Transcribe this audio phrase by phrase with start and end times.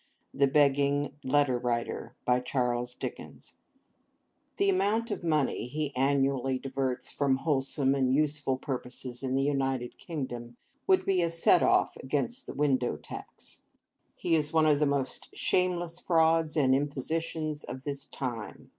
[0.33, 2.43] THE BEGGING LETTER WRITER THE
[4.71, 10.57] amount of money he annually diverts from wholesome and useful purposes in the United Kingdom,
[10.87, 13.61] would be a set off against the Window Tax.
[14.15, 18.69] He is one of the most shameless frauds and impositions of this time.